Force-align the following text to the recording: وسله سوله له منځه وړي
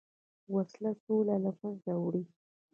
وسله 0.53 0.91
سوله 1.03 1.35
له 1.43 1.51
منځه 1.59 1.93
وړي 2.03 2.23